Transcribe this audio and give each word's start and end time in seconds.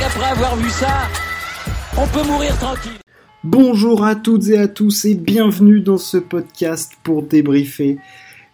avoir 0.00 0.56
vu 0.56 0.70
ça, 0.70 1.08
on 1.98 2.06
peut 2.06 2.26
mourir 2.26 2.56
tranquille. 2.56 2.92
Bonjour 3.44 4.04
à 4.04 4.14
toutes 4.14 4.48
et 4.48 4.58
à 4.58 4.66
tous 4.66 5.04
et 5.04 5.14
bienvenue 5.14 5.80
dans 5.80 5.98
ce 5.98 6.16
podcast 6.16 6.92
pour 7.02 7.22
débriefer 7.22 7.98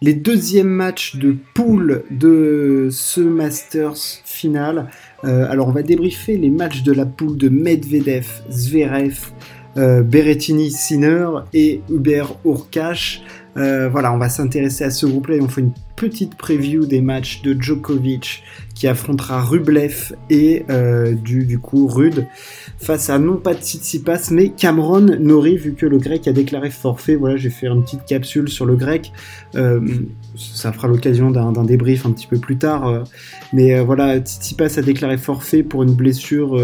les 0.01 0.13
deuxièmes 0.13 0.67
matchs 0.67 1.15
de 1.15 1.35
poule 1.53 2.03
de 2.11 2.89
ce 2.91 3.21
Masters 3.21 4.21
final. 4.25 4.89
Euh, 5.23 5.49
alors 5.49 5.69
on 5.69 5.71
va 5.71 5.81
débriefer 5.81 6.37
les 6.37 6.49
matchs 6.49 6.83
de 6.83 6.91
la 6.91 7.05
poule 7.05 7.37
de 7.37 7.47
Medvedev, 7.47 8.27
Zverev, 8.51 9.31
euh, 9.77 10.01
Berrettini, 10.01 10.71
Sinner 10.71 11.29
et 11.53 11.81
Hubert 11.89 12.35
Urkash. 12.43 13.21
Euh, 13.59 13.89
voilà, 13.89 14.13
on 14.13 14.17
va 14.17 14.29
s'intéresser 14.29 14.85
à 14.85 14.89
ce 14.89 15.05
groupe-là 15.05 15.35
et 15.35 15.41
on 15.41 15.49
fait 15.49 15.61
une 15.61 15.73
petite 15.95 16.35
preview 16.35 16.85
des 16.85 17.01
matchs 17.01 17.41
de 17.41 17.59
Djokovic 17.59 18.43
qui 18.73 18.87
affrontera 18.87 19.41
Rublev 19.41 20.13
et 20.29 20.65
euh, 20.69 21.13
du, 21.13 21.59
coup 21.59 21.87
Rude 21.87 22.25
face 22.77 23.09
à 23.09 23.19
non 23.19 23.35
pas 23.35 23.53
Tsitsipas 23.53 24.29
mais 24.31 24.49
Cameron 24.49 25.01
Nori 25.19 25.57
vu 25.57 25.73
que 25.73 25.85
le 25.85 25.97
grec 25.97 26.27
a 26.27 26.31
déclaré 26.31 26.69
forfait. 26.69 27.15
Voilà, 27.15 27.35
j'ai 27.35 27.49
fait 27.49 27.67
une 27.67 27.83
petite 27.83 28.05
capsule 28.05 28.47
sur 28.47 28.65
le 28.65 28.77
grec. 28.77 29.11
Euh, 29.55 29.81
ça 30.37 30.71
fera 30.71 30.87
l'occasion 30.87 31.31
d'un 31.31 31.65
débrief 31.65 32.05
un 32.05 32.11
petit 32.11 32.27
peu 32.27 32.37
plus 32.37 32.57
tard. 32.57 33.03
mais 33.51 33.81
voilà, 33.81 34.19
Tsitsipas 34.19 34.77
a 34.77 34.81
déclaré 34.81 35.17
forfait 35.17 35.63
pour 35.63 35.83
une 35.83 35.93
blessure 35.93 36.55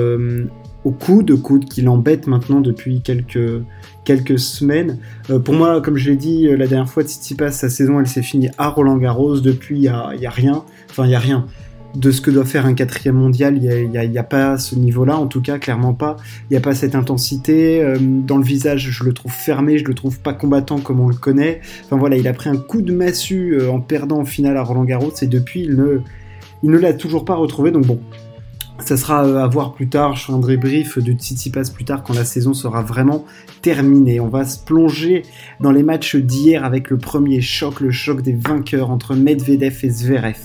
au 0.86 0.92
coude, 0.92 1.42
coude 1.42 1.66
qui 1.66 1.82
l'embête 1.82 2.28
maintenant 2.28 2.62
depuis 2.62 3.02
quelques, 3.02 3.64
quelques 4.06 4.40
semaines. 4.40 5.00
Euh, 5.30 5.40
pour 5.40 5.56
moi, 5.56 5.82
comme 5.82 5.98
je 5.98 6.12
l'ai 6.12 6.16
dit 6.16 6.48
euh, 6.48 6.56
la 6.56 6.68
dernière 6.68 6.90
fois, 6.90 7.04
Tsitsipas, 7.04 7.52
sa 7.52 7.70
saison, 7.70 8.00
elle 8.00 8.08
s'est 8.08 8.22
finie 8.22 8.50
à 8.58 8.70
Roland 8.70 8.98
Garros. 8.98 9.40
Depuis, 9.40 9.76
il 9.78 9.82
n'y 9.82 9.88
a, 9.88 10.12
a, 10.12 10.30
rien. 10.30 10.64
Enfin, 10.90 11.06
il 11.06 11.10
n'y 11.10 11.16
a 11.16 11.20
rien. 11.20 11.48
De 11.96 12.12
ce 12.12 12.22
que 12.22 12.30
doit 12.30 12.46
faire 12.46 12.66
un 12.66 12.74
quatrième 12.74 13.16
mondial, 13.16 13.56
il 13.58 13.90
n'y 13.90 13.98
a, 13.98 14.04
y 14.04 14.18
a, 14.18 14.24
pas 14.24 14.58
ce 14.58 14.76
niveau-là, 14.76 15.18
en 15.18 15.28
tout 15.28 15.42
cas, 15.42 15.58
clairement 15.58 15.94
pas. 15.94 16.18
Il 16.50 16.54
n'y 16.54 16.58
a 16.58 16.62
pas 16.62 16.76
cette 16.76 16.94
intensité. 16.94 17.82
Euh, 17.82 17.98
dans 18.00 18.38
le 18.38 18.44
visage, 18.44 18.90
je 18.92 19.04
le 19.04 19.14
trouve 19.14 19.32
fermé, 19.32 19.80
je 19.80 19.86
le 19.86 19.96
trouve 19.96 20.20
pas 20.20 20.34
combattant 20.34 20.78
comme 20.78 21.00
on 21.00 21.08
le 21.08 21.16
connaît. 21.16 21.62
Enfin 21.86 21.98
voilà, 21.98 22.16
il 22.16 22.28
a 22.28 22.34
pris 22.34 22.50
un 22.50 22.58
coup 22.58 22.84
de 22.84 22.94
massue 22.94 23.60
en 23.68 23.82
perdant 23.82 24.20
en 24.20 24.26
finale 24.26 24.58
à 24.58 24.62
Roland 24.62 24.84
Garros 24.84 25.14
et 25.22 25.28
depuis, 25.28 25.64
il 25.64 25.78
ne, 25.78 26.02
il 26.62 26.70
ne 26.70 26.78
l'a 26.78 26.94
toujours 26.94 27.26
pas 27.26 27.36
retrouvé. 27.36 27.72
Donc 27.72 27.88
bon, 27.88 28.00
ça 28.80 28.98
sera 28.98 29.26
euh, 29.26 29.44
à 29.44 29.48
voir 29.48 29.74
plus 29.74 29.88
tard, 29.88 30.16
je 30.16 30.26
ferai 30.26 30.38
un 30.38 30.40
débrief 30.40 31.00
de 31.00 31.14
Tsitsipas 31.14 31.72
plus 31.74 31.86
tard 31.86 32.04
quand 32.04 32.14
la 32.14 32.26
saison 32.26 32.54
sera 32.54 32.82
vraiment 32.82 33.26
terminée. 33.62 34.20
On 34.20 34.28
va 34.28 34.46
se 34.46 34.60
plonger 34.64 35.24
dans 35.60 35.72
les 35.72 35.84
matchs 35.84 36.16
d'hier 36.16 36.64
avec 36.64 36.90
le 36.90 36.98
premier 36.98 37.42
choc, 37.42 37.80
le 37.80 37.92
choc 37.92 38.22
des 38.22 38.34
vainqueurs 38.34 38.92
entre 38.92 39.16
Medvedev 39.16 39.80
et 39.84 39.90
Zverev. 39.90 40.40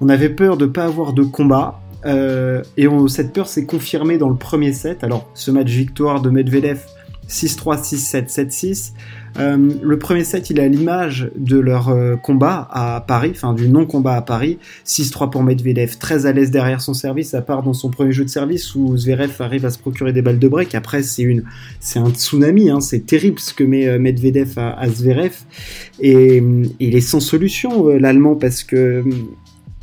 On 0.00 0.08
avait 0.08 0.30
peur 0.30 0.56
de 0.56 0.66
ne 0.66 0.70
pas 0.70 0.84
avoir 0.84 1.12
de 1.12 1.22
combat, 1.22 1.80
euh, 2.06 2.62
et 2.76 2.86
cette 3.08 3.32
peur 3.32 3.48
s'est 3.48 3.66
confirmée 3.66 4.18
dans 4.18 4.28
le 4.28 4.36
premier 4.36 4.72
set. 4.72 5.02
Alors, 5.02 5.28
ce 5.34 5.50
match 5.50 5.68
victoire 5.68 6.22
de 6.22 6.30
Medvedev 6.30 6.80
6-3, 7.28 7.82
6-7, 7.82 8.28
7-6. 8.28 8.92
Euh, 9.38 9.70
le 9.82 9.98
premier 9.98 10.24
set, 10.24 10.50
il 10.50 10.58
à 10.60 10.66
l'image 10.66 11.30
de 11.36 11.58
leur 11.58 11.90
euh, 11.90 12.16
combat 12.16 12.68
à 12.72 13.04
Paris, 13.06 13.30
enfin 13.34 13.54
du 13.54 13.68
non-combat 13.68 14.14
à 14.14 14.22
Paris. 14.22 14.58
6-3 14.86 15.30
pour 15.30 15.42
Medvedev, 15.42 15.98
très 15.98 16.26
à 16.26 16.32
l'aise 16.32 16.50
derrière 16.50 16.80
son 16.80 16.94
service, 16.94 17.34
à 17.34 17.42
part 17.42 17.62
dans 17.62 17.74
son 17.74 17.90
premier 17.90 18.12
jeu 18.12 18.24
de 18.24 18.30
service 18.30 18.74
où 18.74 18.96
Zverev 18.96 19.32
arrive 19.40 19.64
à 19.64 19.70
se 19.70 19.78
procurer 19.78 20.12
des 20.12 20.22
balles 20.22 20.38
de 20.38 20.48
break. 20.48 20.74
Après, 20.74 21.02
c'est 21.02 21.22
une, 21.22 21.44
un 21.96 22.10
tsunami, 22.10 22.70
hein, 22.70 22.80
c'est 22.80 23.06
terrible 23.06 23.38
ce 23.38 23.52
que 23.52 23.64
met 23.64 23.86
euh, 23.86 23.98
Medvedev 23.98 24.58
à, 24.58 24.88
Zverev. 24.88 25.36
Et, 26.00 26.42
il 26.80 26.96
est 26.96 27.00
sans 27.00 27.20
solution, 27.20 27.88
l'Allemand, 27.88 28.36
parce 28.36 28.62
que 28.62 29.04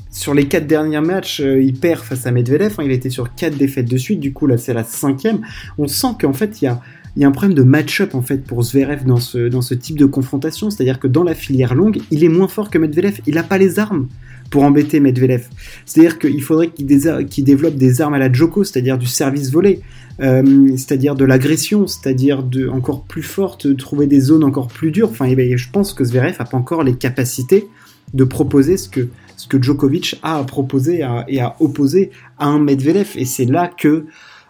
sur 0.09 0.33
les 0.33 0.47
quatre 0.47 0.65
derniers 0.65 1.01
matchs, 1.01 1.39
il 1.39 1.73
perd 1.73 2.01
face 2.01 2.25
à 2.25 2.31
Medvedev. 2.31 2.75
Hein, 2.77 2.83
il 2.85 2.91
était 2.91 3.09
sur 3.09 3.35
quatre 3.35 3.57
défaites 3.57 3.89
de 3.89 3.97
suite. 3.97 4.19
Du 4.19 4.33
coup, 4.33 4.47
là, 4.47 4.57
c'est 4.57 4.73
la 4.73 4.83
cinquième. 4.83 5.41
On 5.77 5.87
sent 5.87 6.15
qu'en 6.19 6.33
fait, 6.33 6.61
il 6.61 6.65
y 6.65 6.67
a, 6.67 6.81
il 7.15 7.21
y 7.21 7.25
a 7.25 7.27
un 7.27 7.31
problème 7.31 7.55
de 7.55 7.63
match-up 7.63 8.13
en 8.13 8.21
fait 8.21 8.43
pour 8.43 8.61
Zverev 8.63 9.05
dans 9.05 9.19
ce, 9.19 9.47
dans 9.47 9.61
ce 9.61 9.73
type 9.73 9.97
de 9.97 10.05
confrontation. 10.05 10.69
C'est-à-dire 10.69 10.99
que 10.99 11.07
dans 11.07 11.23
la 11.23 11.33
filière 11.33 11.73
longue, 11.73 12.01
il 12.11 12.23
est 12.23 12.29
moins 12.29 12.49
fort 12.49 12.69
que 12.69 12.77
Medvedev. 12.77 13.21
Il 13.25 13.35
n'a 13.35 13.43
pas 13.43 13.57
les 13.57 13.79
armes 13.79 14.07
pour 14.49 14.63
embêter 14.63 14.99
Medvedev. 14.99 15.47
C'est-à-dire 15.85 16.19
qu'il 16.19 16.41
faudrait 16.43 16.69
qu'il 16.69 17.43
développe 17.43 17.75
des 17.75 18.01
armes 18.01 18.13
à 18.13 18.19
la 18.19 18.31
Joko, 18.31 18.63
c'est-à-dire 18.63 18.97
du 18.97 19.07
service 19.07 19.49
volé, 19.49 19.81
euh, 20.19 20.69
c'est-à-dire 20.71 21.15
de 21.15 21.25
l'agression, 21.25 21.87
c'est-à-dire 21.87 22.43
de 22.43 22.67
encore 22.67 23.03
plus 23.05 23.23
forte, 23.23 23.65
de 23.65 23.73
trouver 23.73 24.07
des 24.07 24.19
zones 24.19 24.43
encore 24.43 24.67
plus 24.67 24.91
dures. 24.91 25.09
Enfin, 25.09 25.25
eh 25.25 25.35
ben, 25.35 25.57
je 25.57 25.69
pense 25.71 25.93
que 25.93 26.03
Zverev 26.03 26.35
n'a 26.37 26.45
pas 26.45 26.57
encore 26.57 26.83
les 26.83 26.95
capacités 26.95 27.67
de 28.13 28.23
proposer 28.25 28.77
ce 28.77 28.89
que, 28.89 29.07
ce 29.37 29.47
que 29.47 29.61
Djokovic 29.61 30.19
a 30.21 30.37
à 30.37 30.43
proposer 30.43 31.01
et 31.27 31.39
à 31.39 31.55
opposer 31.61 32.11
à 32.37 32.47
un 32.47 32.59
Medvedev. 32.59 33.11
Et 33.15 33.25
c'est 33.25 33.45
là 33.45 33.67
que 33.67 34.05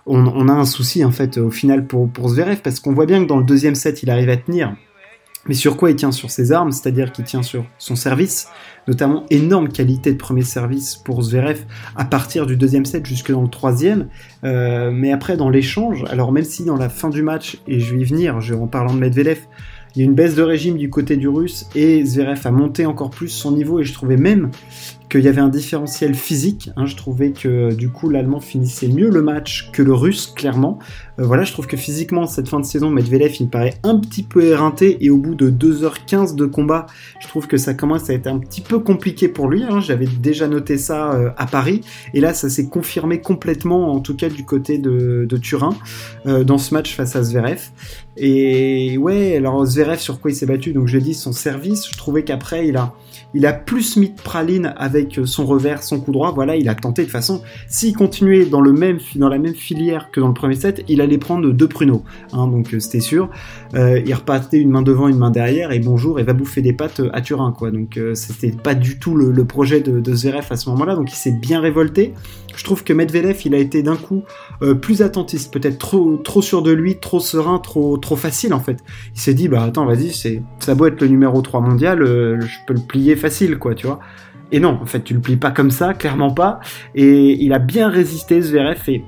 on, 0.06 0.48
a 0.48 0.54
un 0.54 0.66
souci 0.66 1.04
en 1.04 1.12
fait 1.12 1.38
au 1.38 1.50
final 1.50 1.86
pour, 1.88 2.30
Zverev 2.30 2.62
parce 2.62 2.80
qu'on 2.80 2.94
voit 2.94 3.06
bien 3.06 3.24
que 3.24 3.28
dans 3.28 3.38
le 3.38 3.44
deuxième 3.44 3.76
set 3.76 4.04
il 4.04 4.10
arrive 4.10 4.30
à 4.30 4.38
tenir. 4.38 4.76
Mais 5.48 5.54
sur 5.54 5.78
quoi 5.78 5.92
il 5.92 5.96
tient 5.96 6.12
Sur 6.12 6.32
ses 6.32 6.52
armes, 6.52 6.72
c'est-à-dire 6.72 7.12
qu'il 7.12 7.24
tient 7.24 7.44
sur 7.44 7.66
son 7.78 7.96
service, 7.96 8.48
notamment 8.88 9.26
énorme 9.30 9.70
qualité 9.70 10.12
de 10.12 10.18
premier 10.18 10.42
service 10.42 10.96
pour 10.96 11.22
Zverev 11.22 11.66
à 11.96 12.04
partir 12.04 12.48
du 12.48 12.58
deuxième 12.58 12.86
set 12.86 13.06
jusque 13.06 13.32
dans 13.32 13.44
le 13.44 13.48
troisième. 13.48 14.08
Euh, 14.44 14.90
mais 14.92 15.12
après 15.12 15.38
dans 15.38 15.50
l'échange, 15.50 16.04
alors 16.10 16.32
même 16.32 16.44
si 16.44 16.66
dans 16.66 16.78
la 16.78 16.90
fin 16.90 17.10
du 17.10 17.22
match, 17.22 17.62
et 17.68 17.80
je 17.80 17.94
vais 17.94 18.02
y 18.02 18.06
venir, 18.06 18.42
je, 18.42 18.56
en 18.56 18.66
parlant 18.66 18.96
de 18.96 19.00
Medvedev, 19.00 19.38
il 19.96 20.00
y 20.00 20.02
a 20.02 20.06
une 20.06 20.16
baisse 20.16 20.36
de 20.36 20.42
régime 20.42 20.78
du 20.78 20.90
côté 20.90 21.16
du 21.16 21.30
russe 21.30 21.68
et 21.74 22.04
Zverev 22.04 22.42
a 22.44 22.52
monté 22.52 22.86
encore 22.86 23.12
plus 23.12 23.30
son 23.30 23.52
niveau 23.52 23.80
et 23.80 23.84
je 23.84 23.94
trouvais 23.94 24.18
même 24.18 24.50
qu'il 25.10 25.22
y 25.22 25.28
avait 25.28 25.42
un 25.42 25.50
différentiel 25.50 26.16
physique. 26.16 26.70
Hein. 26.76 26.86
je 26.86 26.96
trouvais 26.96 27.32
que 27.32 27.74
du 27.74 27.90
coup 27.90 28.10
l'Allemand 28.10 28.40
finissait 28.40 28.88
mieux 28.88 29.10
le 29.10 29.22
match 29.22 29.70
que 29.72 29.82
le 29.82 29.94
Russe, 29.94 30.28
clairement. 30.36 30.80
Euh, 31.20 31.26
voilà, 31.26 31.44
je 31.44 31.54
trouve 31.54 31.68
que 31.68 31.78
physiquement, 31.78 32.26
cette 32.28 32.50
fin 32.50 32.60
de 32.60 32.66
saison, 32.66 32.90
Medvedev, 32.90 33.36
il 33.40 33.46
me 33.46 33.50
paraît 33.50 33.76
un 33.84 34.00
petit 34.00 34.24
peu 34.24 34.44
éreinté 34.44 35.04
et 35.04 35.10
au 35.10 35.18
bout 35.18 35.36
de 35.36 35.50
2h15 35.50 36.36
de 36.36 36.46
combat, 36.46 36.88
je 37.20 37.28
trouve 37.28 37.48
que 37.48 37.58
ça 37.58 37.74
commence 37.74 38.10
à 38.10 38.14
être 38.14 38.28
un 38.28 38.40
petit 38.40 38.62
peu 38.62 38.80
compliqué 38.80 39.28
pour 39.28 39.50
lui. 39.50 39.64
Hein. 39.64 39.80
J'avais 39.80 40.08
déjà 40.08 40.48
noté 40.48 40.78
ça 40.78 41.14
euh, 41.14 41.30
à 41.38 41.46
Paris 41.46 41.82
et 42.14 42.20
là, 42.20 42.34
ça 42.34 42.50
s'est 42.50 42.68
confirmé 42.68 43.22
complètement, 43.22 43.92
en 43.92 44.00
tout 44.00 44.16
cas 44.16 44.30
du 44.30 44.46
côté 44.46 44.78
de, 44.78 45.28
Turin, 45.42 45.76
euh, 46.26 46.44
dans 46.44 46.58
ce 46.58 46.74
match 46.74 46.96
face 46.96 47.16
à 47.16 47.24
Zverev. 47.24 47.62
Et 48.18 48.98
ouais, 48.98 49.36
alors 49.36 49.66
Zverev, 49.66 50.00
sur 50.00 50.20
quoi 50.22 50.32
il 50.32 50.36
s'est 50.36 50.46
battu? 50.46 50.72
Donc 50.72 50.88
je 50.88 50.98
dit, 50.98 51.14
son 51.14 51.34
service, 51.34 51.90
je 51.90 51.98
trouvais 51.98 52.24
qu'après, 52.24 52.68
il 52.68 52.78
a 52.78 52.94
il 53.36 53.46
a 53.46 53.52
plus 53.52 53.98
mis 53.98 54.12
de 54.12 54.22
praline 54.22 54.74
avec 54.78 55.05
son 55.26 55.46
revers, 55.46 55.84
son 55.84 56.00
coup 56.00 56.12
droit. 56.12 56.32
Voilà, 56.32 56.56
il 56.56 56.70
a 56.70 56.76
tenté 56.76 57.06
de 57.06 57.10
façon. 57.10 57.42
S'il 57.68 57.96
continuait 57.96 58.46
dans 58.46 58.62
le 58.62 58.74
même 58.74 59.00
dans 59.16 59.30
la 59.30 59.38
même 59.38 59.56
filière 59.56 60.12
que 60.12 60.20
dans 60.20 60.28
le 60.28 60.34
premier 60.34 60.56
set, 60.56 60.84
il 60.88 61.02
allait 61.02 61.18
prendre 61.18 61.52
deux 61.52 61.68
pruneaux. 61.68 62.04
Hein, 62.34 62.48
donc 62.48 62.74
euh, 62.74 62.80
c'était 62.80 63.00
sûr. 63.00 63.30
Euh, 63.74 64.02
il 64.06 64.14
repartait 64.14 64.58
une 64.58 64.70
main 64.70 64.82
devant, 64.82 65.08
une 65.08 65.18
main 65.18 65.32
derrière 65.32 65.72
et 65.72 65.80
bonjour, 65.80 66.20
et 66.20 66.24
va 66.24 66.34
bouffer 66.34 66.62
des 66.62 66.74
pattes 66.74 67.02
à 67.14 67.22
Turin 67.22 67.52
quoi. 67.52 67.72
Donc 67.72 67.98
euh, 67.98 68.16
c'était 68.16 68.52
pas 68.52 68.76
du 68.76 69.00
tout 69.00 69.16
le, 69.16 69.46
projet 69.46 69.80
de, 69.80 70.00
de, 70.00 70.14
Zverev 70.14 70.48
à 70.50 70.56
ce 70.56 70.70
moment-là. 70.70 70.96
Donc 70.96 71.12
il 71.12 71.16
s'est 71.16 71.32
bien 71.32 71.60
révolté. 71.60 72.14
Je 72.56 72.64
trouve 72.64 72.84
que 72.84 72.94
Medvedev, 72.94 73.38
il 73.44 73.54
a 73.54 73.58
été 73.58 73.84
d'un 73.84 73.98
coup 73.98 74.24
plus 74.82 75.02
attentiste, 75.02 75.52
peut-être 75.52 75.78
trop 75.78 76.16
trop 76.16 76.42
sûr 76.42 76.62
de 76.62 76.72
lui, 76.72 76.96
trop 76.96 77.20
serein, 77.20 77.60
trop 77.60 77.98
trop 77.98 78.16
facile 78.16 78.54
en 78.54 78.62
fait. 78.62 78.78
Il 79.14 79.20
s'est 79.20 79.34
dit 79.34 79.50
bah 79.50 79.62
attends 79.62 79.86
vas-y, 79.86 80.14
ça 80.60 80.74
doit 80.74 80.88
être 80.88 81.02
le 81.02 81.08
numéro 81.08 81.42
3 81.42 81.60
mondial, 81.60 82.00
je 82.06 82.58
peux 82.66 82.74
le 82.74 82.80
plier 82.80 83.18
facile, 83.18 83.58
quoi, 83.58 83.76
tu 83.76 83.88
vois. 83.88 84.00
Et 84.52 84.60
non, 84.60 84.80
en 84.82 84.86
fait, 84.86 85.04
tu 85.04 85.14
le 85.14 85.20
plies 85.20 85.38
pas 85.38 85.52
comme 85.52 85.72
ça, 85.72 85.94
clairement 85.94 86.32
pas. 86.32 86.60
Et 86.94 87.44
il 87.44 87.54
a 87.54 87.60
bien 87.60 87.90
résisté, 87.90 88.42
Zverev, 88.42 88.80
et 88.88 89.04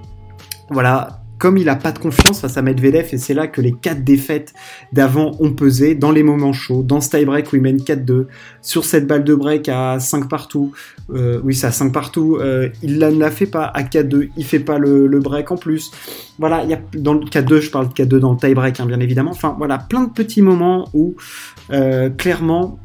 voilà, 0.69 1.21
comme 1.37 1.57
il 1.57 1.65
n'a 1.65 1.75
pas 1.75 1.91
de 1.91 1.99
confiance 1.99 2.41
face 2.41 2.57
à 2.57 2.61
Medvedev, 2.61 3.09
et 3.11 3.17
c'est 3.17 3.33
là 3.33 3.47
que 3.47 3.61
les 3.61 3.71
quatre 3.71 4.03
défaites 4.03 4.53
d'avant 4.91 5.31
ont 5.39 5.51
pesé, 5.51 5.95
dans 5.95 6.11
les 6.11 6.23
moments 6.23 6.53
chauds, 6.53 6.81
dans 6.81 7.01
ce 7.01 7.09
tie-break 7.09 7.51
où 7.53 7.55
il 7.57 7.61
mène 7.61 7.77
4-2, 7.77 8.25
sur 8.61 8.85
cette 8.85 9.07
balle 9.07 9.23
de 9.23 9.35
break 9.35 9.69
à 9.69 9.99
5 9.99 10.27
partout, 10.27 10.73
euh, 11.13 11.39
oui 11.43 11.53
c'est 11.53 11.67
à 11.67 11.71
5 11.71 11.91
partout, 11.91 12.37
euh, 12.39 12.69
il 12.81 12.97
ne 12.97 13.19
la 13.19 13.31
fait 13.31 13.45
pas 13.45 13.65
à 13.65 13.83
4-2, 13.83 14.29
il 14.35 14.45
fait 14.45 14.59
pas 14.59 14.77
le, 14.79 15.07
break 15.19 15.51
en 15.51 15.57
plus. 15.57 15.91
Voilà, 16.39 16.65
dans 16.93 17.13
le 17.13 17.21
4-2, 17.21 17.59
je 17.59 17.71
parle 17.71 17.89
de 17.89 17.93
4-2 17.93 18.19
dans 18.19 18.31
le 18.31 18.37
tie-break, 18.37 18.79
hein, 18.79 18.85
bien 18.85 18.99
évidemment. 18.99 19.31
Enfin 19.31 19.55
voilà, 19.57 19.77
plein 19.77 20.03
de 20.03 20.11
petits 20.11 20.41
moments 20.41 20.89
où, 20.93 21.15
euh, 21.71 22.09
clairement, 22.09 22.79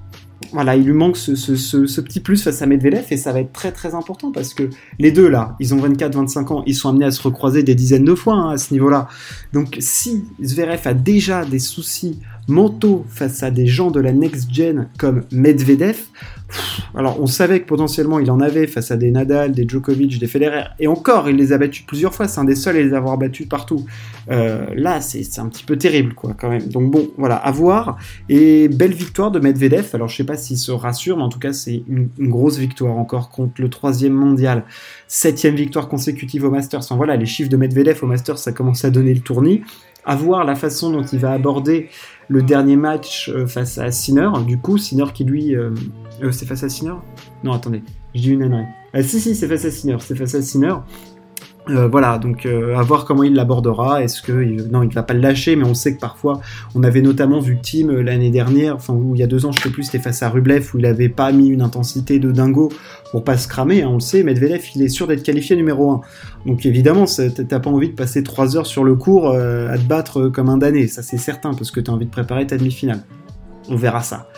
voilà, 0.53 0.77
il 0.77 0.85
lui 0.85 0.93
manque 0.93 1.17
ce, 1.17 2.01
petit 2.01 2.21
plus 2.21 2.43
face 2.43 2.63
à 2.63 2.67
Medvedev 2.67 3.07
et 3.11 3.17
ça 3.17 3.33
va 3.33 3.41
être 3.41 3.53
très 3.53 3.73
très 3.73 3.95
important 3.95 4.33
parce 4.33 4.55
que 4.55 4.69
les 4.99 5.13
deux 5.13 5.29
là, 5.29 5.57
ils 5.61 5.75
ont 5.75 5.79
24-25 5.79 6.53
ans, 6.53 6.63
ils 6.67 6.75
sont 6.75 6.89
amenés 6.89 7.07
à 7.07 7.11
se 7.11 7.23
recroiser 7.23 7.63
des 7.63 7.75
dizaines 7.75 8.05
de 8.05 8.15
fois 8.15 8.35
hein, 8.35 8.51
à 8.51 8.59
ce 8.59 8.73
niveau-là. 8.73 9.09
Donc 9.53 9.77
si 9.81 10.25
Zverev 10.43 10.81
a 10.85 10.95
déjà 10.95 11.45
des 11.45 11.59
soucis 11.59 12.19
Manteau 12.49 13.07
face 13.09 13.43
à 13.43 13.51
des 13.51 13.67
gens 13.67 13.91
de 13.91 14.01
la 14.01 14.13
next-gen 14.13 14.89
comme 14.99 15.23
Medvedev. 15.31 15.97
Alors, 16.95 17.21
on 17.21 17.27
savait 17.27 17.61
que 17.61 17.67
potentiellement 17.67 18.19
il 18.19 18.31
en 18.31 18.41
avait 18.41 18.67
face 18.67 18.91
à 18.91 18.97
des 18.97 19.11
Nadal, 19.11 19.53
des 19.53 19.67
Djokovic, 19.67 20.19
des 20.19 20.27
Federer, 20.27 20.65
et 20.79 20.87
encore, 20.87 21.29
il 21.29 21.37
les 21.37 21.53
a 21.53 21.59
battus 21.59 21.85
plusieurs 21.87 22.15
fois. 22.15 22.29
C'est 22.29 22.41
un 22.41 22.45
des 22.45 22.55
seuls 22.55 22.77
à 22.77 22.83
les 22.83 22.95
avoir 22.95 23.17
battus 23.19 23.49
partout. 23.49 23.87
Euh, 24.31 24.67
là, 24.75 25.01
c'est 25.01 25.39
un 25.39 25.49
petit 25.49 25.65
peu 25.65 25.77
terrible, 25.77 26.15
quoi, 26.15 26.35
quand 26.39 26.51
même. 26.51 26.69
Donc 26.69 26.91
bon, 26.91 27.11
voilà, 27.17 27.37
à 27.37 27.51
voir. 27.51 27.99
Et 28.29 28.69
belle 28.69 28.93
victoire 28.93 29.31
de 29.31 29.41
Medvedev. 29.41 29.91
Alors, 29.95 30.09
je 30.09 30.17
sais 30.17 30.25
pas 30.25 30.37
s'il 30.37 30.59
se 30.59 30.73
rassure, 30.73 31.17
mais 31.17 31.23
en 31.23 31.29
tout 31.29 31.39
cas, 31.39 31.53
c'est 31.53 31.83
une, 31.89 32.09
grosse 32.19 32.59
victoire 32.59 32.97
encore 32.97 33.31
contre 33.31 33.61
le 33.61 33.69
troisième 33.69 34.13
mondial. 34.13 34.65
Septième 35.09 35.55
victoire 35.55 35.89
consécutive 35.89 36.45
au 36.45 36.51
Masters. 36.51 36.81
Enfin, 36.81 36.97
voilà, 36.97 37.17
les 37.17 37.27
chiffres 37.27 37.51
de 37.51 37.57
Medvedev 37.57 37.99
au 38.03 38.07
Masters, 38.07 38.39
ça 38.39 38.53
commence 38.53 38.85
à 38.85 38.91
donner 38.91 39.15
le 39.15 39.21
tournis. 39.21 39.63
À 40.05 40.17
voir 40.17 40.45
la 40.45 40.57
façon 40.57 40.91
dont 40.91 41.03
il 41.03 41.19
va 41.19 41.33
aborder 41.33 41.89
le 42.29 42.43
dernier 42.43 42.77
match 42.77 43.29
euh, 43.29 43.47
face 43.47 43.79
à 43.79 43.91
Sinner. 43.91 44.31
Du 44.47 44.59
coup, 44.59 44.79
Sinner 44.79 45.07
qui 45.15 45.25
lui. 45.25 45.55
Euh, 45.55 45.71
euh, 46.23 46.33
c'est 46.33 46.47
face 46.47 46.65
à 46.65 46.69
Sinner? 46.69 46.95
Non, 47.45 47.53
attendez, 47.53 47.83
je 48.15 48.21
dis 48.21 48.31
une 48.31 48.43
ânerie. 48.43 48.67
Ah, 48.93 49.03
si, 49.03 49.21
si, 49.21 49.35
c'est 49.35 49.49
face 49.49 49.65
à 49.65 49.71
Sinner. 49.71 49.97
C'est 50.01 50.17
face 50.17 50.35
à 50.35 50.43
Sinner. 50.43 50.75
Euh, 51.69 51.87
voilà, 51.87 52.19
donc 52.19 52.45
euh, 52.45 52.77
à 52.77 52.83
voir 52.83 53.05
comment 53.05 53.23
il 53.23 53.35
l'abordera. 53.35 54.03
Est-ce 54.03 54.21
que 54.21 54.33
non, 54.69 54.83
il 54.83 54.93
va 54.93 55.05
pas 55.05 55.15
le 55.15 55.21
lâcher, 55.21 55.55
mais 55.55 55.65
on 55.65 55.75
sait 55.75 55.95
que 55.95 56.01
parfois, 56.01 56.41
on 56.75 56.83
avait 56.83 57.03
notamment 57.03 57.39
vu 57.39 57.59
Tim 57.63 57.89
euh, 57.89 58.03
l'année 58.03 58.31
dernière, 58.31 58.75
enfin 58.75 58.99
il 59.15 59.21
y 59.21 59.23
a 59.23 59.29
deux 59.29 59.47
ans, 59.47 59.53
je 59.53 59.61
sais 59.61 59.71
plus, 59.71 59.85
c'était 59.85 60.01
face 60.01 60.23
à 60.23 60.29
Rublev 60.29 60.69
où 60.75 60.79
il 60.79 60.87
avait 60.87 61.09
pas 61.09 61.31
mis 61.31 61.49
une 61.49 61.63
intensité 61.63 62.19
de 62.19 62.33
dingo 62.33 62.71
pour 63.13 63.23
pas 63.23 63.37
se 63.37 63.47
cramer. 63.47 63.83
Hein, 63.83 63.91
on 63.91 63.95
le 63.95 64.01
sait, 64.01 64.25
Medvedev, 64.25 64.63
il 64.75 64.83
est 64.83 64.89
sûr 64.89 65.07
d'être 65.07 65.23
qualifié 65.23 65.55
numéro 65.55 65.93
1. 65.93 66.01
Donc 66.47 66.67
évidemment, 66.67 67.05
t'as 67.05 67.61
pas 67.61 67.71
envie 67.71 67.91
de 67.91 67.95
passer 67.95 68.25
trois 68.25 68.57
heures 68.57 68.67
sur 68.67 68.83
le 68.83 68.97
cours 68.97 69.31
à 69.31 69.79
te 69.79 69.85
battre 69.85 70.29
comme 70.29 70.49
un 70.49 70.59
damné, 70.59 70.89
ça 70.89 71.03
c'est 71.03 71.17
certain, 71.17 71.55
parce 71.55 71.71
que 71.71 71.79
t'as 71.79 71.93
envie 71.93 72.07
de 72.07 72.11
préparer 72.11 72.47
ta 72.47 72.57
demi-finale. 72.57 73.05
On 73.69 73.77
verra 73.77 74.03
ça. 74.03 74.29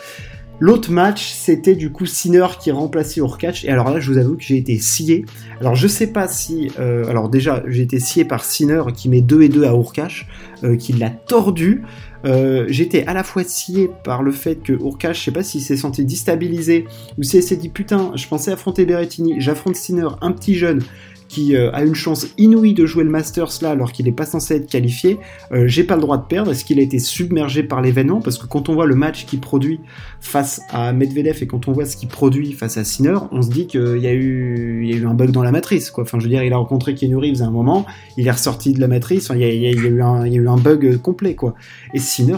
L'autre 0.59 0.89
match, 0.89 1.33
c'était 1.33 1.75
du 1.75 1.91
coup 1.91 2.05
Sinner 2.05 2.47
qui 2.59 2.71
remplaçait 2.71 3.19
Urkash. 3.19 3.65
Et 3.65 3.69
alors 3.69 3.89
là, 3.89 3.99
je 3.99 4.09
vous 4.09 4.17
avoue 4.17 4.37
que 4.37 4.43
j'ai 4.43 4.57
été 4.57 4.79
scié. 4.79 5.25
Alors 5.59 5.75
je 5.75 5.87
sais 5.87 6.07
pas 6.07 6.29
si... 6.29 6.71
Euh, 6.79 7.09
alors 7.09 7.27
déjà, 7.27 7.61
j'ai 7.67 7.81
été 7.81 7.99
scié 7.99 8.23
par 8.23 8.45
Sinner 8.45 8.83
qui 8.95 9.09
met 9.09 9.21
2 9.21 9.41
et 9.41 9.49
2 9.49 9.65
à 9.65 9.73
Urkash, 9.73 10.27
euh, 10.63 10.77
qui 10.77 10.93
l'a 10.93 11.09
tordu. 11.09 11.83
Euh, 12.25 12.65
j'étais 12.69 13.05
à 13.05 13.13
la 13.13 13.23
fois 13.23 13.43
scié 13.43 13.89
par 14.03 14.23
le 14.23 14.31
fait 14.31 14.55
que 14.55 14.71
Urkash, 14.71 15.19
je 15.19 15.23
sais 15.25 15.31
pas 15.31 15.43
s'il 15.43 15.61
s'est 15.61 15.77
senti 15.77 16.05
déstabilisé, 16.05 16.85
ou 17.17 17.23
s'il 17.23 17.43
s'est 17.43 17.57
dit 17.57 17.69
putain, 17.69 18.13
je 18.15 18.27
pensais 18.27 18.51
affronter 18.51 18.85
Berrettini, 18.85 19.35
j'affronte 19.39 19.75
Sinner, 19.75 20.07
un 20.21 20.31
petit 20.31 20.55
jeune, 20.55 20.81
qui 21.27 21.55
euh, 21.55 21.71
a 21.73 21.83
une 21.83 21.95
chance 21.95 22.27
inouïe 22.37 22.73
de 22.73 22.85
jouer 22.85 23.03
le 23.03 23.09
Masters 23.09 23.49
là 23.61 23.71
alors 23.71 23.91
qu'il 23.91 24.05
n'est 24.05 24.11
pas 24.11 24.25
censé 24.25 24.55
être 24.55 24.69
qualifié, 24.69 25.17
euh, 25.51 25.67
j'ai 25.67 25.83
pas 25.83 25.95
le 25.95 26.01
droit 26.01 26.17
de 26.17 26.25
perdre. 26.25 26.51
Est-ce 26.51 26.65
qu'il 26.65 26.79
a 26.79 26.81
été 26.81 26.99
submergé 26.99 27.63
par 27.63 27.81
l'événement? 27.81 28.21
Parce 28.21 28.37
que 28.37 28.45
quand 28.45 28.69
on 28.69 28.75
voit 28.75 28.85
le 28.85 28.95
match 28.95 29.25
qu'il 29.25 29.39
produit 29.39 29.79
face 30.19 30.61
à 30.69 30.93
Medvedev 30.93 31.41
et 31.41 31.47
quand 31.47 31.67
on 31.67 31.71
voit 31.71 31.85
ce 31.85 31.97
qu'il 31.97 32.09
produit 32.09 32.53
face 32.53 32.77
à 32.77 32.83
Sinner, 32.83 33.17
on 33.31 33.41
se 33.41 33.49
dit 33.49 33.67
qu'il 33.67 33.97
y, 33.97 34.07
a 34.07 34.13
eu, 34.13 35.05
un 35.05 35.13
bug 35.13 35.31
dans 35.31 35.43
la 35.43 35.51
matrice. 35.51 35.91
Quoi. 35.91 36.03
Enfin, 36.03 36.19
je 36.19 36.23
veux 36.23 36.29
dire, 36.29 36.43
il 36.43 36.53
a 36.53 36.57
rencontré 36.57 36.95
Keanu 36.95 37.17
Reeves 37.17 37.41
à 37.41 37.45
un 37.45 37.51
moment, 37.51 37.85
il 38.17 38.27
est 38.27 38.31
ressorti 38.31 38.73
de 38.73 38.79
la 38.79 38.87
matrice, 38.87 39.31
il 39.33 39.39
y, 39.39 39.43
a, 39.43 39.71
eu 39.71 40.01
un, 40.01 40.57
bug 40.57 40.97
complet. 40.97 41.35
quoi. 41.35 41.55
Et 41.93 41.99
Sinner, 41.99 42.37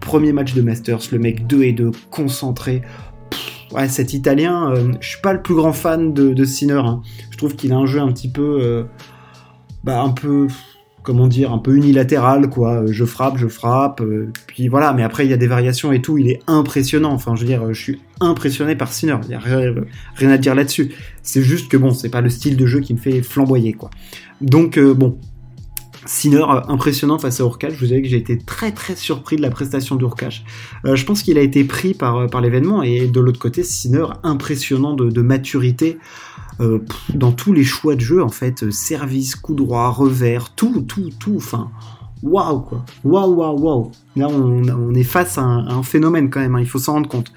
premier 0.00 0.32
match 0.32 0.54
de 0.54 0.62
Masters, 0.62 1.00
le 1.12 1.18
mec 1.18 1.46
2 1.46 1.62
et 1.64 1.72
2, 1.72 1.90
concentré 2.10 2.82
ouais, 3.72 3.88
cet 3.88 4.12
Italien, 4.14 4.72
euh, 4.72 4.92
je 5.00 5.08
suis 5.08 5.20
pas 5.20 5.32
le 5.32 5.42
plus 5.42 5.54
grand 5.54 5.72
fan 5.72 6.12
de, 6.12 6.32
de 6.32 6.44
Sinner. 6.44 6.82
Hein. 6.84 7.02
Je 7.30 7.36
trouve 7.36 7.56
qu'il 7.56 7.72
a 7.72 7.76
un 7.76 7.86
jeu 7.86 8.00
un 8.00 8.12
petit 8.12 8.30
peu, 8.30 8.58
euh, 8.60 8.84
bah, 9.84 10.00
un 10.02 10.10
peu, 10.10 10.48
comment 11.02 11.26
dire, 11.26 11.52
un 11.52 11.58
peu 11.58 11.74
unilatéral, 11.76 12.48
quoi. 12.48 12.84
Je 12.86 13.04
frappe, 13.04 13.38
je 13.38 13.48
frappe, 13.48 14.00
euh, 14.00 14.32
puis 14.46 14.68
voilà. 14.68 14.92
Mais 14.92 15.02
après, 15.02 15.26
il 15.26 15.30
y 15.30 15.34
a 15.34 15.36
des 15.36 15.46
variations 15.46 15.92
et 15.92 16.00
tout. 16.00 16.18
Il 16.18 16.28
est 16.28 16.40
impressionnant. 16.46 17.12
Enfin, 17.12 17.34
je 17.34 17.40
veux 17.42 17.46
dire, 17.46 17.72
je 17.72 17.80
suis 17.80 18.00
impressionné 18.20 18.76
par 18.76 18.92
Sinner. 18.92 19.16
Il 19.24 19.30
y 19.30 19.34
a 19.34 19.38
rien, 19.38 19.74
rien 20.16 20.30
à 20.30 20.38
dire 20.38 20.54
là-dessus. 20.54 20.92
C'est 21.22 21.42
juste 21.42 21.70
que 21.70 21.76
bon, 21.76 21.92
c'est 21.92 22.10
pas 22.10 22.20
le 22.20 22.30
style 22.30 22.56
de 22.56 22.66
jeu 22.66 22.80
qui 22.80 22.94
me 22.94 22.98
fait 22.98 23.22
flamboyer, 23.22 23.72
quoi. 23.72 23.90
Donc 24.40 24.78
bon, 24.78 25.18
Sinner 26.08 26.42
euh, 26.42 26.60
impressionnant 26.68 27.18
face 27.18 27.40
à 27.40 27.44
Urkash. 27.44 27.74
Je 27.74 27.80
vous 27.80 27.86
savez 27.86 28.02
que 28.02 28.08
j'ai 28.08 28.16
été 28.16 28.38
très 28.38 28.72
très 28.72 28.96
surpris 28.96 29.36
de 29.36 29.42
la 29.42 29.50
prestation 29.50 29.94
d'Urkash. 29.94 30.42
Euh, 30.86 30.96
je 30.96 31.04
pense 31.04 31.22
qu'il 31.22 31.36
a 31.36 31.42
été 31.42 31.64
pris 31.64 31.92
par, 31.92 32.16
euh, 32.16 32.26
par 32.26 32.40
l'événement 32.40 32.82
et 32.82 33.06
de 33.06 33.20
l'autre 33.20 33.38
côté, 33.38 33.62
Sinner 33.62 34.06
impressionnant 34.22 34.94
de, 34.94 35.20
maturité 35.20 35.98
dans 37.14 37.32
tous 37.32 37.52
les 37.52 37.64
choix 37.64 37.94
de 37.94 38.00
jeu 38.00 38.22
en 38.22 38.30
fait, 38.30 38.70
service, 38.70 39.36
coup 39.36 39.54
droit, 39.54 39.90
revers, 39.90 40.54
tout, 40.54 40.80
tout, 40.80 41.10
tout. 41.18 41.34
Enfin, 41.36 41.70
waouh 42.22 42.60
quoi, 42.60 42.84
waouh, 43.04 43.34
waouh, 43.34 43.60
waouh. 43.60 43.92
Là, 44.16 44.28
on, 44.28 44.94
est 44.94 45.04
face 45.04 45.38
à 45.38 45.42
un, 45.42 45.82
phénomène 45.82 46.30
quand 46.30 46.40
même. 46.40 46.54
Hein, 46.54 46.60
il 46.60 46.66
faut 46.66 46.78
s'en 46.78 46.94
rendre 46.94 47.08
compte. 47.08 47.32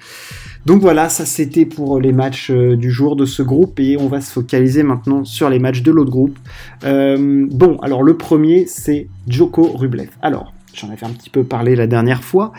Donc 0.64 0.80
voilà, 0.80 1.08
ça 1.08 1.26
c'était 1.26 1.66
pour 1.66 2.00
les 2.00 2.12
matchs 2.12 2.50
euh, 2.50 2.76
du 2.76 2.90
jour 2.92 3.16
de 3.16 3.26
ce 3.26 3.42
groupe 3.42 3.80
et 3.80 3.96
on 3.98 4.06
va 4.06 4.20
se 4.20 4.30
focaliser 4.32 4.84
maintenant 4.84 5.24
sur 5.24 5.50
les 5.50 5.58
matchs 5.58 5.82
de 5.82 5.90
l'autre 5.90 6.10
groupe. 6.10 6.38
Euh, 6.84 7.46
bon, 7.50 7.78
alors 7.78 8.04
le 8.04 8.16
premier 8.16 8.66
c'est 8.66 9.08
Joko 9.26 9.64
Rublev. 9.64 10.10
Alors, 10.22 10.54
j'en 10.72 10.88
avais 10.88 11.04
un 11.04 11.10
petit 11.10 11.30
peu 11.30 11.42
parlé 11.42 11.74
la 11.74 11.88
dernière 11.88 12.22
fois. 12.22 12.52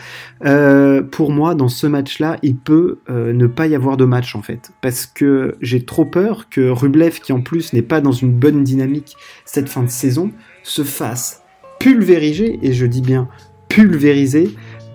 Euh, 0.44 1.02
pour 1.02 1.32
moi, 1.32 1.54
dans 1.54 1.68
ce 1.68 1.86
match-là, 1.86 2.36
il 2.42 2.56
peut 2.56 2.98
ne 3.08 3.46
pas 3.46 3.66
y 3.66 3.74
avoir 3.74 3.96
de 3.96 4.04
match 4.04 4.36
en 4.36 4.42
fait, 4.42 4.72
parce 4.82 5.06
que 5.06 5.56
j'ai 5.62 5.84
trop 5.84 6.04
peur 6.04 6.50
que 6.50 6.68
Rublev, 6.68 7.20
qui 7.20 7.32
en 7.32 7.40
plus 7.40 7.72
n'est 7.72 7.82
pas 7.82 8.02
dans 8.02 8.12
une 8.12 8.32
bonne 8.32 8.64
dynamique 8.64 9.16
cette 9.46 9.70
fin 9.70 9.82
de 9.82 9.90
saison, 9.90 10.30
se 10.62 10.84
fasse 10.84 11.42
pulvériser, 11.80 12.58
et 12.62 12.74
je 12.74 12.86
dis 12.86 13.02
bien 13.02 13.28
pulvériser, 13.74 14.54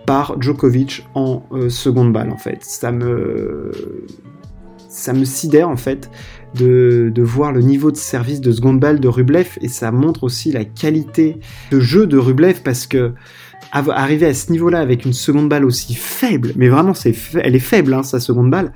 par 0.09 0.41
Djokovic 0.41 1.06
en 1.13 1.44
euh, 1.51 1.69
seconde 1.69 2.11
balle 2.11 2.31
en 2.31 2.38
fait. 2.38 2.63
Ça 2.63 2.91
me 2.91 3.71
ça 4.89 5.13
me 5.13 5.23
sidère 5.23 5.69
en 5.69 5.77
fait 5.77 6.09
de, 6.56 7.13
voir 7.19 7.51
le 7.51 7.61
niveau 7.61 7.91
de 7.91 7.95
service 7.95 8.41
de 8.41 8.51
seconde 8.51 8.79
balle 8.79 9.00
de 9.00 9.07
Rublev 9.07 9.59
et 9.61 9.67
ça 9.67 9.91
montre 9.91 10.23
aussi 10.23 10.51
la 10.51 10.65
qualité 10.65 11.38
de 11.69 11.79
jeu 11.79 12.07
de 12.07 12.17
Rublev 12.17 12.63
parce 12.63 12.88
que 12.88 13.13
arriver 13.71 14.25
à 14.25 14.33
ce 14.33 14.51
niveau-là 14.51 14.79
avec 14.79 15.06
une 15.06 15.13
seconde 15.13 15.47
balle 15.47 15.63
aussi 15.63 15.94
faible, 15.94 16.53
mais 16.56 16.69
vraiment 16.69 16.95
c'est 16.95 17.13
elle 17.44 17.56
est 17.56 17.59
faible 17.59 17.94
hein, 17.94 18.01
sa 18.01 18.19
seconde 18.19 18.50
balle. 18.50 18.73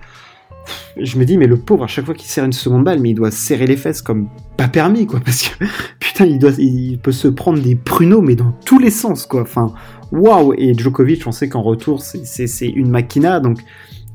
Je 0.97 1.17
me 1.17 1.25
dis 1.25 1.37
mais 1.37 1.47
le 1.47 1.57
pauvre 1.57 1.83
à 1.83 1.87
chaque 1.87 2.05
fois 2.05 2.13
qu'il 2.13 2.29
serre 2.29 2.45
une 2.45 2.53
seconde 2.53 2.83
balle 2.83 2.99
mais 2.99 3.11
il 3.11 3.15
doit 3.15 3.31
serrer 3.31 3.67
les 3.67 3.77
fesses 3.77 4.01
comme 4.01 4.29
pas 4.57 4.67
permis 4.67 5.07
quoi 5.07 5.19
parce 5.25 5.43
que 5.43 5.65
putain 5.99 6.25
il 6.25 6.39
doit 6.39 6.51
il 6.57 6.99
peut 6.99 7.11
se 7.11 7.27
prendre 7.27 7.59
des 7.59 7.75
pruneaux 7.75 8.21
mais 8.21 8.35
dans 8.35 8.53
tous 8.65 8.79
les 8.79 8.91
sens 8.91 9.25
quoi. 9.25 9.41
Enfin 9.41 9.73
waouh 10.13 10.53
Et 10.57 10.73
Djokovic, 10.73 11.25
on 11.27 11.31
sait 11.31 11.49
qu'en 11.49 11.61
retour, 11.61 12.01
c'est 12.01 12.67
une 12.67 12.89
machina, 12.89 13.39
donc 13.39 13.59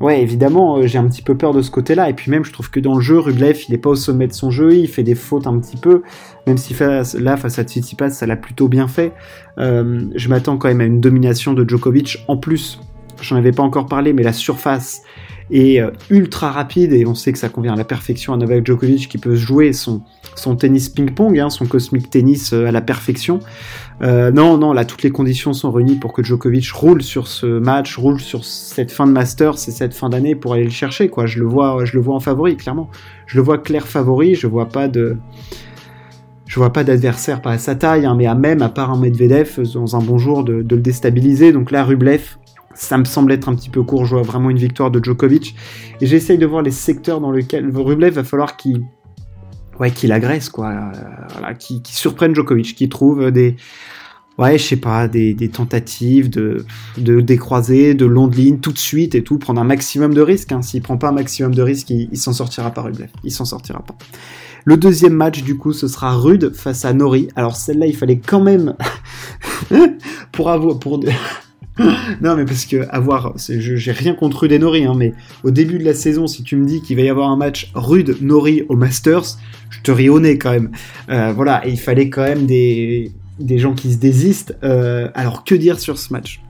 ouais, 0.01 0.23
évidemment, 0.23 0.79
euh, 0.79 0.87
j'ai 0.87 0.99
un 0.99 1.09
petit 1.09 1.23
peu 1.23 1.37
peur 1.37 1.53
de 1.53 1.61
ce 1.61 1.71
côté-là. 1.71 2.09
Et 2.09 2.15
puis 2.15 2.31
même, 2.31 2.45
je 2.45 2.53
trouve 2.53 2.71
que 2.71 2.81
dans 2.81 2.95
le 2.95 3.01
jeu, 3.01 3.19
Rublev, 3.19 3.65
il 3.69 3.75
est 3.75 3.79
pas 3.79 3.91
au 3.91 3.97
sommet 3.97 4.29
de 4.29 4.33
son 4.33 4.51
jeu, 4.51 4.75
il 4.75 4.89
fait 4.89 5.03
des 5.03 5.17
fautes 5.17 5.47
un 5.47 5.59
petit 5.59 5.77
peu, 5.77 6.03
même 6.47 6.57
si 6.57 6.75
là, 7.19 7.37
face 7.37 7.59
à 7.59 7.65
Tsitsipas, 7.65 8.11
ça 8.11 8.27
l'a 8.27 8.37
plutôt 8.37 8.69
bien 8.69 8.89
fait. 8.89 9.13
Euh, 9.59 10.07
je 10.15 10.29
m'attends 10.29 10.57
quand 10.57 10.69
même 10.69 10.81
à 10.81 10.85
une 10.85 11.01
domination 11.01 11.53
de 11.53 11.69
Djokovic. 11.69 12.25
En 12.29 12.37
plus, 12.37 12.81
j'en 13.21 13.37
avais 13.37 13.53
pas 13.53 13.65
encore 13.65 13.87
parlé, 13.87 14.13
mais 14.13 14.23
la 14.23 14.33
surface 14.33 15.03
est 15.51 15.81
euh, 15.81 15.91
ultra 16.11 16.51
rapide 16.51 16.93
et 16.93 17.07
on 17.07 17.15
sait 17.15 17.33
que 17.33 17.39
ça 17.39 17.49
convient 17.49 17.73
à 17.73 17.77
la 17.77 17.85
perfection 17.85 18.33
à 18.33 18.37
Novak 18.37 18.67
Djokovic 18.67 19.09
qui 19.09 19.19
peut 19.19 19.35
jouer 19.35 19.73
son, 19.73 20.03
son 20.35 20.57
tennis 20.57 20.89
ping-pong, 20.89 21.39
hein, 21.39 21.51
son 21.51 21.67
cosmic 21.67 22.11
tennis 22.11 22.53
à 22.53 22.73
la 22.73 22.81
perfection. 22.81 23.41
Euh, 24.03 24.31
non, 24.31 24.59
non, 24.59 24.73
là, 24.73 24.85
toutes 24.85 25.03
les 25.03 25.11
conditions 25.11 25.53
sont 25.53 25.73
réunies 25.73 25.97
pour 25.97 26.13
que 26.13 26.23
Djokovic 26.23 26.71
roule 26.73 27.03
sur 27.03 27.27
ce 27.27 27.47
match, 27.47 27.97
roule 27.97 28.21
sur 28.21 28.45
cette 28.45 28.93
fin 28.93 29.07
de 29.07 29.13
Masters 29.13 29.55
et 29.55 29.71
cette 29.73 29.95
fin 29.95 30.09
d'année 30.09 30.35
pour 30.35 30.55
aller 30.55 30.65
le 30.65 30.71
chercher, 30.71 31.09
quoi. 31.09 31.27
Je 31.27 31.39
le 31.39 31.47
vois, 31.47 31.85
je 31.85 31.95
le 31.95 32.03
vois 32.03 32.15
en 32.15 32.21
favori, 32.21 32.57
clairement. 32.57 32.91
Je 33.27 33.37
le 33.37 33.43
vois 33.43 33.59
clair 33.59 33.87
favori, 33.87 34.35
je 34.35 34.47
vois 34.47 34.69
pas 34.69 34.89
de, 34.89 35.17
je 36.47 36.57
vois 36.57 36.73
pas 36.73 36.85
d'adversaire 36.85 37.43
par 37.43 37.59
sa 37.59 37.75
taille, 37.75 38.07
hein, 38.07 38.15
mais 38.17 38.27
à 38.27 38.35
même, 38.35 38.63
à 38.63 38.69
part 38.69 38.91
un 38.91 38.99
Medvedev, 38.99 39.61
dans 39.75 39.97
un 39.97 40.01
bon 40.01 40.19
jour, 40.19 40.45
de, 40.45 40.53
le 40.55 40.63
déstabiliser. 40.81 41.53
Donc 41.53 41.71
là, 41.71 41.85
Rublev, 41.85 42.37
ça 42.79 42.97
me 42.97 43.05
semble 43.05 43.33
être 43.33 43.49
un 43.49 43.55
petit 43.55 43.71
peu 43.71 43.83
court. 43.83 44.07
Je 44.07 44.15
vois 44.15 44.23
vraiment 44.23 44.51
une 44.51 44.59
victoire 44.59 44.91
de 44.91 45.03
Djokovic. 45.03 45.55
Et 46.01 46.07
j'essaye 46.07 46.39
de 46.39 46.47
voir 46.47 46.63
les 46.63 46.71
secteurs 46.71 47.21
dans 47.21 47.33
lesquels 47.33 47.71
Rublev 47.75 48.15
va 48.15 48.25
falloir 48.25 48.57
qu'il 48.57 48.85
ouais, 49.81 49.91
qu'il 49.91 50.13
agresse, 50.13 50.49
quoi. 50.49 50.71
Euh, 50.71 51.55
qui, 51.55 51.83
qui 51.83 51.95
surprenne 51.95 52.35
Djokovic, 52.35 52.75
qui 52.77 52.89
trouve 52.89 53.31
des, 53.33 53.57
ouais, 54.39 54.59
je 54.59 54.65
sais 54.65 54.77
pas, 54.77 55.09
des, 55.09 55.35
des 55.35 55.49
tentatives 55.49 56.31
de, 56.31 56.65
de 56.97 57.21
décroiser, 57.21 57.95
de 57.95 58.07
longue 58.07 58.35
ligne 58.35 58.59
tout 58.59 58.73
de 58.73 58.79
suite 58.79 59.17
et 59.17 59.25
tout, 59.25 59.39
prendre 59.39 59.61
un 59.61 59.65
maximum 59.65 60.15
de 60.15 60.21
risques. 60.21 60.53
Hein. 60.53 60.63
S'il 60.63 60.81
prend 60.81 60.97
pas 60.97 61.09
un 61.09 61.13
maximum 61.13 61.55
de 61.55 61.63
risques, 61.63 61.91
il, 61.91 62.17
s'en 62.17 62.33
sortira 62.33 62.71
pas, 62.71 62.83
Rublev. 62.83 63.09
Il 63.25 63.33
s'en 63.33 63.45
sortira 63.45 63.83
pas. 63.83 63.97
Le 64.65 64.77
deuxième 64.77 65.15
match, 65.15 65.43
du 65.43 65.57
coup, 65.57 65.73
ce 65.73 65.89
sera 65.89 66.13
Rude 66.13 66.53
face 66.55 66.85
à 66.85 66.93
Nori. 66.93 67.29
Alors 67.35 67.57
celle-là, 67.57 67.87
il 67.87 67.97
fallait 67.97 68.21
quand 68.21 68.41
même 68.41 68.77
pour 70.33 70.51
avoir 70.51 70.79
pour 70.79 71.01
non, 72.21 72.37
mais 72.37 72.45
parce 72.45 72.67
que 72.67 72.89
avoir, 72.91 73.35
j'ai 73.37 73.93
rien 73.93 74.15
contre 74.15 74.41
Rude 74.41 74.53
et 74.53 74.59
Nori, 74.59 74.85
hein, 74.85 74.95
mais 74.97 75.15
au 75.45 75.51
début 75.51 75.79
de 75.79 75.85
la 75.85 75.95
saison, 75.95 76.27
si 76.27 76.43
tu 76.43 76.57
me 76.57 76.67
dis 76.67 76.83
qu'il 76.83 76.97
va 76.97 77.03
y 77.03 77.09
avoir 77.09 77.31
un 77.31 77.37
match 77.37 77.71
Rude 77.75 78.17
Nori 78.21 78.65
au 78.69 78.77
Masters, 78.77 79.39
je 79.71 79.81
te 79.83 79.91
ris 79.91 80.09
au 80.09 80.21
nez 80.21 80.39
quand 80.39 80.53
même. 80.53 80.71
Euh, 81.11 81.33
voilà, 81.35 81.63
il 81.67 81.79
fallait 81.79 82.11
quand 82.11 82.23
même 82.23 82.47
des, 82.47 83.13
des 83.39 83.59
gens 83.59 83.75
qui 83.75 83.93
se 83.93 83.99
désistent. 83.99 84.57
Euh, 84.65 85.09
alors 85.15 85.45
que 85.45 85.55
dire 85.55 85.79
sur 85.79 85.99
ce 85.99 86.13
match? 86.13 86.41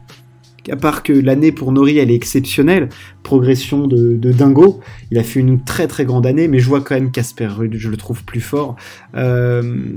À 0.70 0.76
part 0.76 1.02
que 1.02 1.12
l'année 1.12 1.50
pour 1.50 1.72
Nori, 1.72 1.98
elle 1.98 2.10
est 2.10 2.14
exceptionnelle, 2.14 2.90
progression 3.22 3.86
de, 3.86 4.16
dingo. 4.32 4.80
Il 5.10 5.18
a 5.18 5.22
fait 5.22 5.40
une 5.40 5.64
très 5.64 5.86
très 5.86 6.04
grande 6.04 6.26
année, 6.26 6.46
mais 6.46 6.58
je 6.58 6.68
vois 6.68 6.82
quand 6.82 6.94
même 6.94 7.10
Casper 7.10 7.46
Ruud, 7.46 7.74
je 7.76 7.88
le 7.88 7.96
trouve 7.96 8.22
plus 8.24 8.40
fort. 8.40 8.76
Euh, 9.14 9.94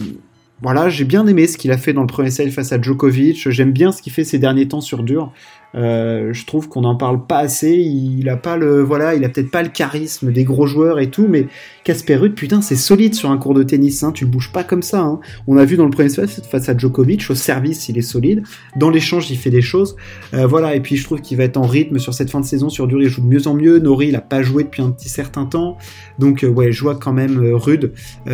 voilà, 0.62 0.90
j'ai 0.90 1.06
bien 1.06 1.26
aimé 1.26 1.48
ce 1.48 1.58
qu'il 1.58 1.72
a 1.72 1.78
fait 1.78 1.92
dans 1.92 2.02
le 2.02 2.08
premier 2.08 2.30
set 2.30 2.52
face 2.52 2.72
à 2.72 2.80
Djokovic. 2.80 3.50
J'aime 3.50 3.72
bien 3.72 3.92
ce 3.92 4.02
qu'il 4.02 4.14
fait 4.14 4.24
ces 4.24 4.38
derniers 4.38 4.68
temps 4.68 4.82
sur 4.82 5.04
dur. 5.04 5.34
Euh, 5.76 6.34
je 6.34 6.46
trouve 6.46 6.68
qu'on 6.68 6.82
n'en 6.82 6.96
parle 6.96 7.26
pas 7.26 7.40
assez. 7.40 7.72
Il 7.72 8.28
a 8.30 8.38
pas 8.38 8.58
le, 8.58 8.82
voilà, 8.82 9.16
il 9.16 9.24
a 9.24 9.30
peut-être 9.30 9.52
pas 9.52 9.64
le 9.64 9.70
charisme 9.70 10.32
des 10.32 10.44
gros 10.44 10.66
joueurs 10.66 11.00
et 11.00 11.10
tout, 11.10 11.28
mais 11.28 11.48
Casper 11.84 12.16
Ruud, 12.16 12.34
putain, 12.34 12.62
c'est 12.62 12.76
solide 12.76 13.16
sur 13.16 13.32
un 13.32 13.38
cours 13.38 13.54
de 13.54 13.64
tennis. 13.64 14.04
Hein, 14.04 14.12
tu 14.12 14.26
le 14.26 14.32
bouges 14.32 14.52
pas 14.52 14.64
comme 14.64 14.82
ça. 14.82 15.02
Hein. 15.02 15.20
On 15.48 15.58
a 15.58 15.66
vu 15.66 15.78
dans 15.78 15.86
le 15.86 15.92
premier 15.92 16.10
set 16.10 16.46
face 16.46 16.70
à 16.70 16.78
Djokovic, 16.78 17.30
au 17.30 17.36
service, 17.36 17.90
il 17.90 17.98
est 17.98 18.02
solide. 18.02 18.44
Dans 18.76 18.90
l'échange, 18.90 19.30
il 19.32 19.38
fait 19.38 19.50
des 19.50 19.62
choses. 19.62 19.96
Euh, 20.34 20.48
voilà. 20.48 20.76
Et 20.76 20.82
puis 20.82 20.98
je 20.98 21.04
trouve 21.04 21.22
qu'il 21.22 21.38
va 21.38 21.44
être 21.46 21.58
en 21.58 21.66
rythme 21.66 22.00
sur 22.00 22.14
cette 22.14 22.30
fin 22.30 22.40
de 22.40 22.46
saison. 22.46 22.70
Sur 22.70 22.88
dur, 22.88 23.02
il 23.02 23.10
joue 23.10 23.22
de 23.22 23.28
mieux 23.28 23.48
en 23.48 23.54
mieux. 23.54 23.80
Nori, 23.80 24.10
il 24.10 24.16
a 24.16 24.22
pas 24.22 24.42
joué 24.42 24.64
depuis 24.64 24.82
un 24.82 24.92
petit 24.92 25.10
certain 25.10 25.46
temps. 25.46 25.78
Donc 26.20 26.44
euh, 26.44 26.48
ouais, 26.48 26.72
je 26.72 26.82
vois 26.82 26.96
quand 26.96 27.14
même 27.14 27.40
Rude 27.54 27.94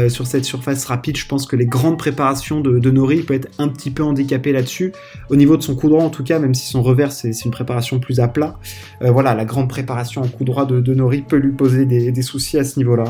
sur 0.10 0.28
cette 0.28 0.46
surface 0.46 0.86
rapide. 0.86 1.18
Je 1.18 1.26
pense 1.28 1.46
que 1.46 1.56
les 1.56 1.66
grandes 1.66 1.98
préparations 1.98 2.62
de, 2.62 2.80
de 2.80 2.92
Nori 2.92 3.22
peut 3.22 3.34
être 3.34 3.50
un 3.58 3.68
petit 3.68 3.92
peu 3.92 4.04
handicapé 4.04 4.52
là-dessus. 4.52 4.92
Au 5.30 5.36
niveau 5.36 5.58
de 5.58 5.64
son 5.64 5.76
coup 5.76 5.90
droit, 5.90 6.04
en 6.04 6.10
tout 6.10 6.24
cas, 6.24 6.40
même 6.40 6.54
si 6.54 6.68
son 6.68 6.82
revers 6.82 7.12
c'est 7.12 7.27
c'est 7.34 7.46
une 7.46 7.52
préparation 7.52 8.00
plus 8.00 8.20
à 8.20 8.28
plat. 8.28 8.60
Euh, 9.02 9.12
voilà, 9.12 9.36
la 9.36 9.46
grande 9.46 9.70
préparation 9.70 10.22
en 10.22 10.28
coup 10.28 10.44
droit 10.44 10.66
de, 10.66 10.94
Nori 10.94 11.22
peut 11.22 11.38
lui 11.38 11.52
poser 11.52 11.86
des, 11.86 12.22
soucis 12.22 12.58
à 12.58 12.64
ce 12.64 12.80
niveau-là. 12.80 13.06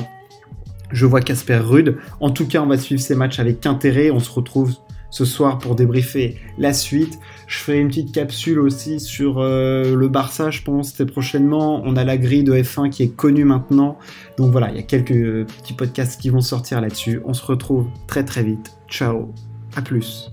Je 0.92 1.06
vois 1.06 1.22
Casper 1.22 1.58
Rude. 1.58 1.98
En 2.20 2.30
tout 2.30 2.48
cas, 2.48 2.62
on 2.62 2.68
va 2.68 2.78
suivre 2.78 3.02
ces 3.02 3.16
matchs 3.16 3.40
avec 3.40 3.66
intérêt. 3.66 4.10
On 4.12 4.20
se 4.20 4.32
retrouve 4.32 4.74
ce 5.10 5.26
soir 5.26 5.58
pour 5.58 5.76
débriefer 5.76 6.38
la 6.58 6.74
suite. 6.74 7.20
Je 7.48 7.58
ferai 7.58 7.80
une 7.80 7.88
petite 7.88 8.14
capsule 8.14 8.60
aussi 8.60 9.00
sur 9.00 9.40
euh, 9.40 9.96
le 9.96 10.08
Barça, 10.08 10.52
je 10.52 10.62
pense, 10.62 10.94
très 10.94 11.06
prochainement. 11.06 11.82
On 11.86 11.96
a 11.96 12.04
la 12.04 12.18
grille 12.18 12.44
de 12.44 12.54
F1 12.54 12.90
qui 12.90 13.04
est 13.04 13.16
connue 13.16 13.46
maintenant. 13.46 13.98
Donc 14.38 14.52
voilà, 14.52 14.70
il 14.70 14.76
y 14.76 14.80
a 14.80 14.84
quelques 14.84 15.48
petits 15.48 15.74
podcasts 15.74 16.22
qui 16.22 16.30
vont 16.30 16.42
sortir 16.42 16.82
là-dessus. 16.82 17.22
On 17.26 17.34
se 17.34 17.46
retrouve 17.46 17.88
très 18.08 18.24
très 18.24 18.44
vite. 18.44 18.78
Ciao, 18.90 19.34
à 19.76 19.82
plus. 19.82 20.32